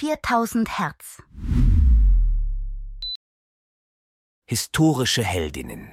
[0.00, 1.20] 4000 Hertz.
[4.48, 5.88] Historische Heldinnen.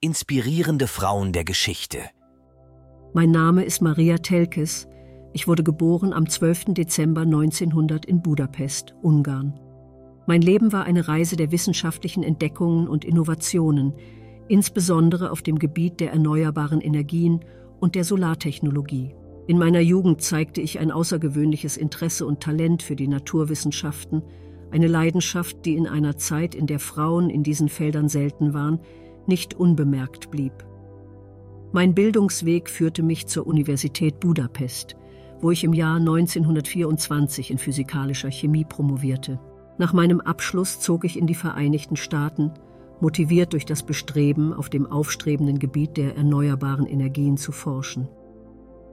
[0.00, 1.98] Inspirierende Frauen der Geschichte.
[3.14, 4.86] Mein Name ist Maria Telkes.
[5.32, 6.66] Ich wurde geboren am 12.
[6.66, 9.58] Dezember 1900 in Budapest, Ungarn.
[10.28, 13.92] Mein Leben war eine Reise der wissenschaftlichen Entdeckungen und Innovationen,
[14.46, 17.44] insbesondere auf dem Gebiet der erneuerbaren Energien
[17.80, 19.16] und der Solartechnologie.
[19.48, 24.22] In meiner Jugend zeigte ich ein außergewöhnliches Interesse und Talent für die Naturwissenschaften,
[24.70, 28.78] eine Leidenschaft, die in einer Zeit, in der Frauen in diesen Feldern selten waren,
[29.26, 30.52] nicht unbemerkt blieb.
[31.72, 34.96] Mein Bildungsweg führte mich zur Universität Budapest,
[35.40, 39.40] wo ich im Jahr 1924 in physikalischer Chemie promovierte.
[39.78, 42.52] Nach meinem Abschluss zog ich in die Vereinigten Staaten,
[43.00, 48.08] motiviert durch das Bestreben, auf dem aufstrebenden Gebiet der erneuerbaren Energien zu forschen.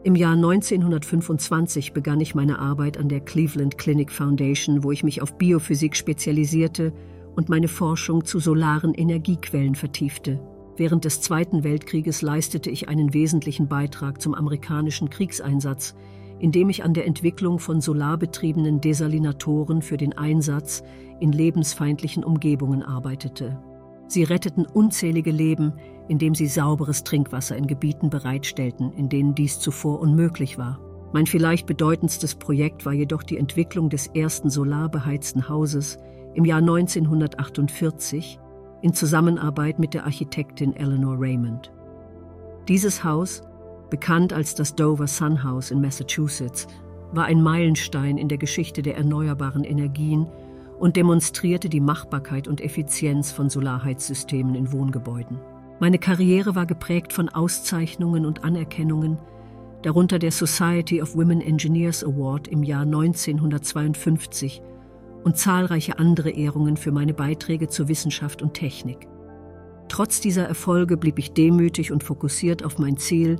[0.05, 5.23] Im Jahr 1925 begann ich meine Arbeit an der Cleveland Clinic Foundation, wo ich mich
[5.23, 6.93] auf Biophysik spezialisierte
[7.35, 10.39] und meine Forschung zu solaren Energiequellen vertiefte.
[10.77, 15.95] Während des Zweiten Weltkrieges leistete ich einen wesentlichen Beitrag zum amerikanischen Kriegseinsatz,
[16.37, 20.83] indem ich an der Entwicklung von solarbetriebenen Desalinatoren für den Einsatz
[21.19, 23.57] in lebensfeindlichen Umgebungen arbeitete.
[24.07, 25.73] Sie retteten unzählige Leben,
[26.07, 30.79] indem sie sauberes Trinkwasser in Gebieten bereitstellten, in denen dies zuvor unmöglich war.
[31.13, 35.97] Mein vielleicht bedeutendstes Projekt war jedoch die Entwicklung des ersten solarbeheizten Hauses
[36.33, 38.39] im Jahr 1948
[38.81, 41.71] in Zusammenarbeit mit der Architektin Eleanor Raymond.
[42.67, 43.41] Dieses Haus,
[43.89, 46.67] bekannt als das Dover Sun House in Massachusetts,
[47.11, 50.27] war ein Meilenstein in der Geschichte der erneuerbaren Energien
[50.79, 55.39] und demonstrierte die Machbarkeit und Effizienz von Solarheizsystemen in Wohngebäuden.
[55.79, 59.17] Meine Karriere war geprägt von Auszeichnungen und Anerkennungen,
[59.81, 64.61] darunter der Society of Women Engineers Award im Jahr 1952
[65.23, 69.07] und zahlreiche andere Ehrungen für meine Beiträge zur Wissenschaft und Technik.
[69.87, 73.37] Trotz dieser Erfolge blieb ich demütig und fokussiert auf mein Ziel,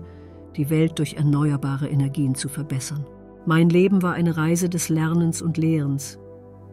[0.55, 3.05] die Welt durch erneuerbare Energien zu verbessern.
[3.45, 6.19] Mein Leben war eine Reise des Lernens und Lehrens,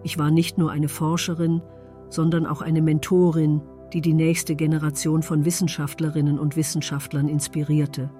[0.02, 1.62] ich war nicht nur eine Forscherin,
[2.08, 8.10] sondern auch eine Mentorin, die die nächste Generation von Wissenschaftlerinnen und Wissenschaftlern inspirierte.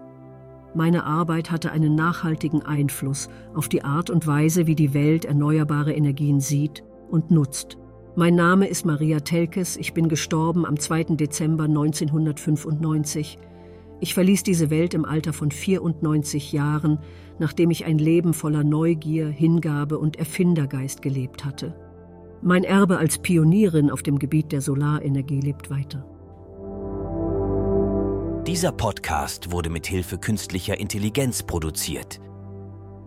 [0.75, 5.93] Meine Arbeit hatte einen nachhaltigen Einfluss auf die Art und Weise, wie die Welt erneuerbare
[5.93, 7.77] Energien sieht und nutzt.
[8.15, 11.17] Mein Name ist Maria Telkes, ich bin gestorben am 2.
[11.17, 13.39] Dezember 1995
[14.03, 16.99] ich verließ diese Welt im Alter von 94 Jahren,
[17.39, 21.77] nachdem ich ein Leben voller Neugier, Hingabe und Erfindergeist gelebt hatte.
[22.43, 26.05] Mein Erbe als Pionierin auf dem Gebiet der Solarenergie lebt weiter.
[28.45, 32.21] Dieser Podcast wurde mit Hilfe künstlicher Intelligenz produziert.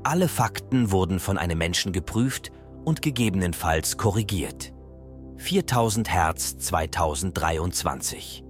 [0.04, 2.54] Alle Fakten wurden von einem Menschen geprüft
[2.86, 4.72] und gegebenenfalls korrigiert.
[5.36, 8.45] 4000 Hertz 2023